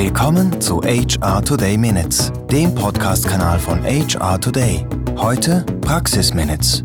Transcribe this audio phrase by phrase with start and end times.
[0.00, 4.86] Willkommen zu HR Today Minutes, dem Podcast-Kanal von HR Today.
[5.16, 6.84] Heute Praxis Minutes.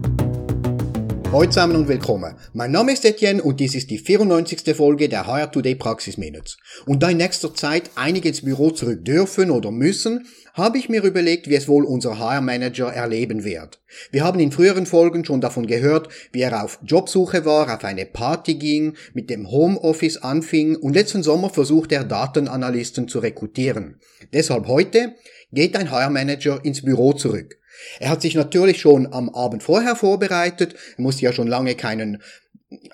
[1.33, 2.35] Hallo zusammen und willkommen.
[2.53, 4.75] Mein Name ist Etienne und dies ist die 94.
[4.75, 6.59] Folge der HR Today Praxis Minutes.
[6.85, 11.01] Und da in nächster Zeit einige ins Büro zurück dürfen oder müssen, habe ich mir
[11.01, 13.81] überlegt, wie es wohl unser HR Manager erleben wird.
[14.11, 18.05] Wir haben in früheren Folgen schon davon gehört, wie er auf Jobsuche war, auf eine
[18.05, 23.99] Party ging, mit dem Homeoffice anfing und letzten Sommer versuchte er Datenanalysten zu rekrutieren.
[24.33, 25.15] Deshalb heute
[25.51, 27.57] geht ein HR Manager ins Büro zurück.
[27.99, 32.21] Er hat sich natürlich schon am Abend vorher vorbereitet, er musste ja schon lange keinen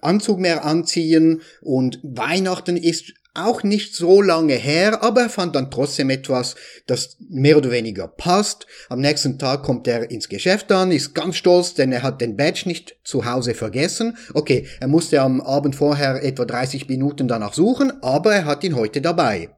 [0.02, 5.72] Anzug mehr anziehen und Weihnachten ist auch nicht so lange her, aber er fand dann
[5.72, 6.56] trotzdem etwas,
[6.88, 8.66] das mehr oder weniger passt.
[8.90, 12.36] Am nächsten Tag kommt er ins Geschäft an, ist ganz stolz, denn er hat den
[12.36, 14.18] Badge nicht zu Hause vergessen.
[14.34, 18.76] Okay, er musste am Abend vorher etwa 30 Minuten danach suchen, aber er hat ihn
[18.76, 19.50] heute dabei.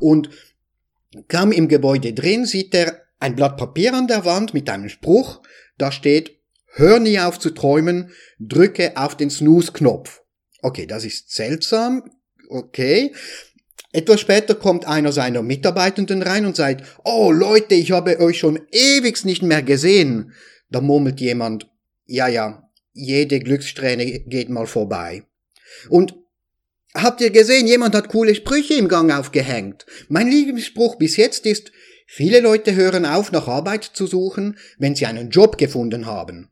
[0.00, 0.28] Und
[1.28, 5.42] kam im Gebäude drin, sieht er ein Blatt Papier an der Wand mit einem Spruch,
[5.78, 10.22] da steht, hör nie auf zu träumen, drücke auf den Snooze-Knopf.
[10.60, 12.10] Okay, das ist seltsam,
[12.48, 13.14] okay.
[13.92, 18.60] Etwas später kommt einer seiner Mitarbeitenden rein und sagt, oh Leute, ich habe euch schon
[18.72, 20.32] ewig nicht mehr gesehen.
[20.68, 21.70] Da murmelt jemand,
[22.06, 25.24] ja, ja, jede Glückssträhne geht mal vorbei.
[25.88, 26.16] Und
[26.94, 29.86] habt ihr gesehen, jemand hat coole Sprüche im Gang aufgehängt.
[30.08, 31.70] Mein Lieblingsspruch bis jetzt ist,
[32.06, 36.50] Viele Leute hören auf, nach Arbeit zu suchen, wenn sie einen Job gefunden haben.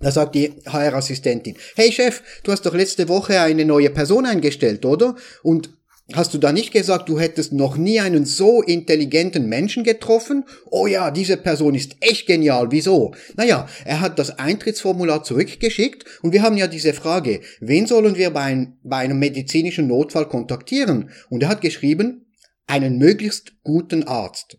[0.00, 4.84] Da sagt die HR-Assistentin, hey Chef, du hast doch letzte Woche eine neue Person eingestellt,
[4.84, 5.16] oder?
[5.42, 5.70] Und
[6.12, 10.44] hast du da nicht gesagt, du hättest noch nie einen so intelligenten Menschen getroffen?
[10.70, 13.12] Oh ja, diese Person ist echt genial, wieso?
[13.36, 18.30] Naja, er hat das Eintrittsformular zurückgeschickt und wir haben ja diese Frage, wen sollen wir
[18.30, 21.10] bei, ein, bei einem medizinischen Notfall kontaktieren?
[21.28, 22.26] Und er hat geschrieben,
[22.68, 24.58] einen möglichst guten Arzt.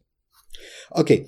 [0.91, 1.27] Okay,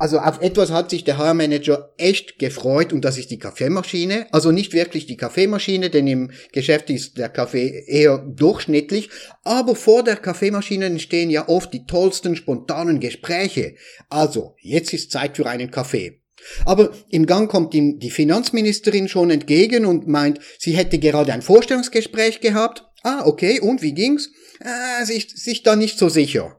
[0.00, 4.28] also auf etwas hat sich der HR-Manager echt gefreut und das ist die Kaffeemaschine.
[4.32, 9.10] Also nicht wirklich die Kaffeemaschine, denn im Geschäft ist der Kaffee eher durchschnittlich.
[9.44, 13.74] Aber vor der Kaffeemaschine entstehen ja oft die tollsten spontanen Gespräche.
[14.08, 16.22] Also, jetzt ist Zeit für einen Kaffee.
[16.64, 21.42] Aber im Gang kommt ihm die Finanzministerin schon entgegen und meint, sie hätte gerade ein
[21.42, 22.86] Vorstellungsgespräch gehabt.
[23.02, 24.30] Ah, okay, und wie ging's?
[24.60, 26.58] Äh, sich, sich da nicht so sicher.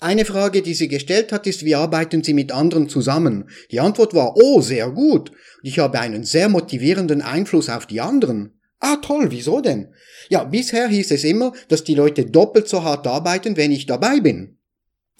[0.00, 3.50] Eine Frage, die sie gestellt hat, ist, wie arbeiten Sie mit anderen zusammen?
[3.72, 5.32] Die Antwort war, oh, sehr gut.
[5.62, 8.60] Ich habe einen sehr motivierenden Einfluss auf die anderen.
[8.78, 9.88] Ah, toll, wieso denn?
[10.28, 14.20] Ja, bisher hieß es immer, dass die Leute doppelt so hart arbeiten, wenn ich dabei
[14.20, 14.58] bin.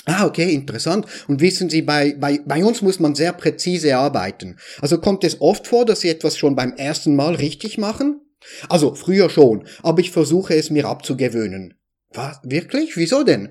[0.05, 1.07] Ah, okay, interessant.
[1.27, 4.59] Und wissen Sie, bei, bei, bei uns muss man sehr präzise arbeiten.
[4.81, 8.21] Also kommt es oft vor, dass Sie etwas schon beim ersten Mal richtig machen?
[8.69, 11.75] Also früher schon, aber ich versuche es mir abzugewöhnen.
[12.13, 12.41] Was?
[12.43, 12.97] Wirklich?
[12.97, 13.51] Wieso denn?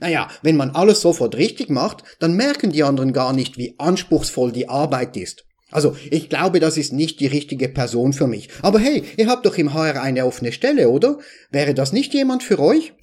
[0.00, 4.52] Naja, wenn man alles sofort richtig macht, dann merken die anderen gar nicht, wie anspruchsvoll
[4.52, 5.44] die Arbeit ist.
[5.70, 8.48] Also, ich glaube, das ist nicht die richtige Person für mich.
[8.62, 11.18] Aber hey, ihr habt doch im HR eine offene Stelle, oder?
[11.50, 12.94] Wäre das nicht jemand für euch?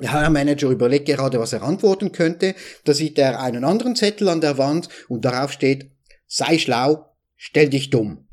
[0.00, 2.56] Der HR-Manager überlegt gerade, was er antworten könnte.
[2.84, 5.92] Da sieht er einen anderen Zettel an der Wand und darauf steht,
[6.26, 7.06] sei schlau,
[7.36, 8.26] stell dich dumm.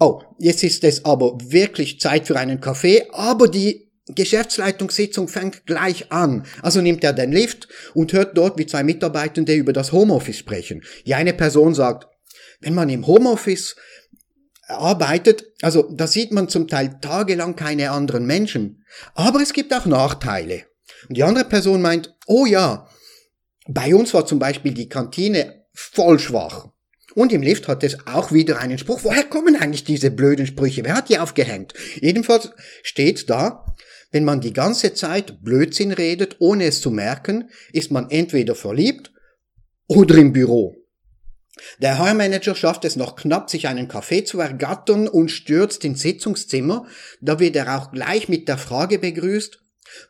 [0.00, 6.12] Oh, jetzt ist es aber wirklich Zeit für einen Kaffee, aber die Geschäftsleitungssitzung fängt gleich
[6.12, 6.46] an.
[6.62, 10.82] Also nimmt er den Lift und hört dort, wie zwei Mitarbeitende über das Homeoffice sprechen.
[11.06, 12.08] Die eine Person sagt,
[12.60, 13.76] wenn man im Homeoffice
[14.66, 18.84] arbeitet, also da sieht man zum Teil tagelang keine anderen Menschen.
[19.14, 20.64] Aber es gibt auch Nachteile.
[21.08, 22.88] Und die andere Person meint, oh ja,
[23.66, 26.68] bei uns war zum Beispiel die Kantine voll schwach.
[27.14, 29.00] Und im Lift hat es auch wieder einen Spruch.
[29.04, 30.84] Woher kommen eigentlich diese blöden Sprüche?
[30.84, 31.74] Wer hat die aufgehängt?
[32.00, 32.50] Jedenfalls
[32.82, 33.64] steht da,
[34.10, 39.12] wenn man die ganze Zeit Blödsinn redet, ohne es zu merken, ist man entweder verliebt
[39.86, 40.76] oder im Büro.
[41.80, 46.86] Der HR-Manager schafft es noch knapp, sich einen Kaffee zu ergattern und stürzt ins Sitzungszimmer.
[47.20, 49.58] Da wird er auch gleich mit der Frage begrüßt,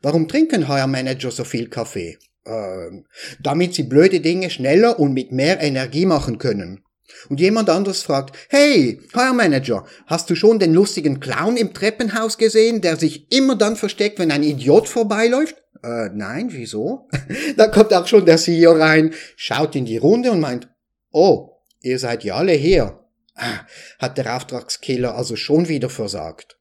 [0.03, 2.19] warum trinken HR-Manager so viel Kaffee?
[2.47, 3.07] Ähm,
[3.41, 6.84] damit sie blöde Dinge schneller und mit mehr Energie machen können.
[7.29, 12.39] Und jemand anderes fragt, hey, HR Manager, hast du schon den lustigen Clown im Treppenhaus
[12.39, 15.57] gesehen, der sich immer dann versteckt, wenn ein Idiot vorbeiläuft?
[15.83, 17.09] Äh, nein, wieso?
[17.57, 20.69] da kommt auch schon der CEO rein, schaut in die Runde und meint,
[21.11, 23.01] oh, ihr seid ja alle hier.
[23.35, 23.67] Ah,
[23.99, 26.57] hat der Auftragskiller also schon wieder versagt.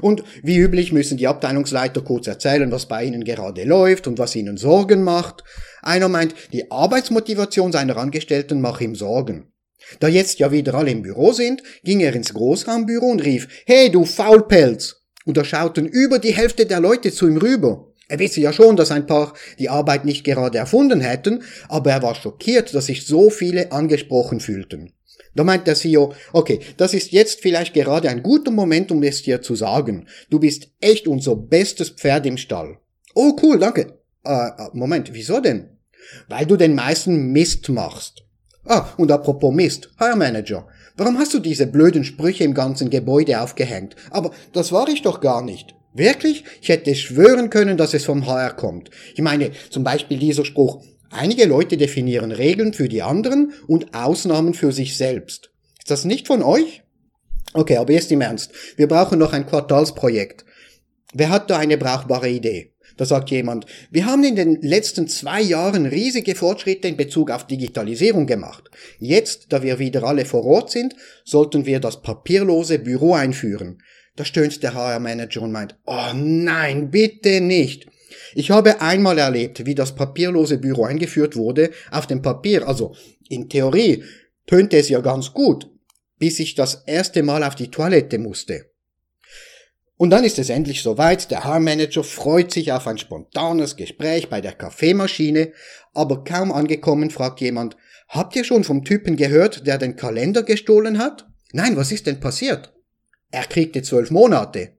[0.00, 4.36] Und wie üblich müssen die Abteilungsleiter kurz erzählen, was bei ihnen gerade läuft und was
[4.36, 5.42] ihnen Sorgen macht.
[5.82, 9.53] Einer meint, die Arbeitsmotivation seiner Angestellten mache ihm Sorgen.
[10.00, 13.90] Da jetzt ja wieder alle im Büro sind, ging er ins Großraumbüro und rief, Hey
[13.90, 14.96] du Faulpelz!
[15.24, 17.92] Und da schauten über die Hälfte der Leute zu ihm rüber.
[18.08, 22.02] Er wisse ja schon, dass ein paar die Arbeit nicht gerade erfunden hätten, aber er
[22.02, 24.92] war schockiert, dass sich so viele angesprochen fühlten.
[25.34, 29.22] Da meint der CEO, okay, das ist jetzt vielleicht gerade ein guter Moment, um es
[29.22, 30.06] dir zu sagen.
[30.30, 32.78] Du bist echt unser bestes Pferd im Stall.
[33.14, 33.98] Oh, cool, danke.
[34.24, 35.78] Äh, äh Moment, wieso denn?
[36.28, 38.24] Weil du den meisten Mist machst.
[38.66, 40.66] Ah, und apropos Mist, Hire Manager.
[40.96, 43.96] Warum hast du diese blöden Sprüche im ganzen Gebäude aufgehängt?
[44.10, 45.74] Aber das war ich doch gar nicht.
[45.92, 46.44] Wirklich?
[46.60, 48.90] Ich hätte schwören können, dass es vom HR kommt.
[49.14, 54.54] Ich meine, zum Beispiel dieser Spruch, einige Leute definieren Regeln für die anderen und Ausnahmen
[54.54, 55.50] für sich selbst.
[55.78, 56.82] Ist das nicht von euch?
[57.52, 58.50] Okay, aber jetzt im Ernst.
[58.76, 60.44] Wir brauchen noch ein Quartalsprojekt.
[61.12, 62.73] Wer hat da eine brauchbare Idee?
[62.96, 67.46] Da sagt jemand, wir haben in den letzten zwei Jahren riesige Fortschritte in Bezug auf
[67.46, 68.70] Digitalisierung gemacht.
[68.98, 70.94] Jetzt, da wir wieder alle vor Ort sind,
[71.24, 73.82] sollten wir das papierlose Büro einführen.
[74.16, 77.88] Da stöhnt der HR-Manager und meint, oh nein, bitte nicht.
[78.34, 82.94] Ich habe einmal erlebt, wie das papierlose Büro eingeführt wurde, auf dem Papier, also
[83.28, 84.04] in Theorie,
[84.46, 85.68] tönte es ja ganz gut,
[86.18, 88.66] bis ich das erste Mal auf die Toilette musste.
[89.96, 94.40] Und dann ist es endlich soweit, der HR-Manager freut sich auf ein spontanes Gespräch bei
[94.40, 95.52] der Kaffeemaschine,
[95.92, 97.76] aber kaum angekommen fragt jemand,
[98.08, 101.28] habt ihr schon vom Typen gehört, der den Kalender gestohlen hat?
[101.52, 102.72] Nein, was ist denn passiert?
[103.30, 104.72] Er kriegte zwölf Monate.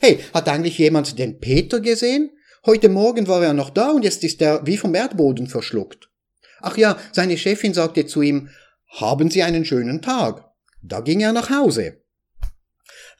[0.00, 2.30] Hey, hat eigentlich jemand den Peter gesehen?
[2.64, 6.10] Heute Morgen war er noch da und jetzt ist er wie vom Erdboden verschluckt.
[6.60, 8.48] Ach ja, seine Chefin sagte zu ihm,
[8.88, 10.44] haben Sie einen schönen Tag.
[10.82, 12.00] Da ging er nach Hause.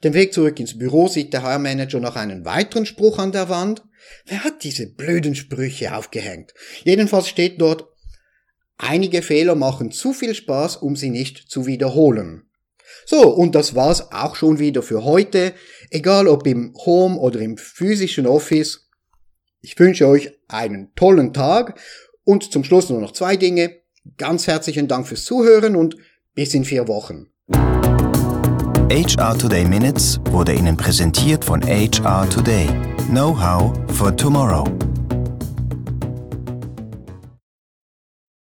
[0.04, 3.82] Den Weg zurück ins Büro sieht der HR-Manager noch einen weiteren Spruch an der Wand.
[4.26, 6.52] Wer hat diese blöden Sprüche aufgehängt?
[6.84, 7.87] Jedenfalls steht dort,
[8.76, 12.43] einige Fehler machen zu viel Spaß, um sie nicht zu wiederholen.
[13.04, 15.54] So, und das war's auch schon wieder für heute.
[15.90, 18.88] Egal ob im Home oder im physischen Office.
[19.60, 21.81] Ich wünsche euch einen tollen Tag
[22.25, 23.81] und zum Schluss nur noch zwei Dinge.
[24.19, 25.96] Ganz herzlichen Dank fürs Zuhören und
[26.34, 27.31] bis in vier Wochen.
[28.88, 32.68] HR Today Minutes wurde Ihnen präsentiert von HR Today.
[33.10, 34.64] Know-how for tomorrow.